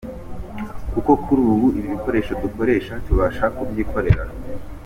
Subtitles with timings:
[0.91, 4.23] Kuko kuri ubu, ibikoresho dukoresha tubasha kubyikorera.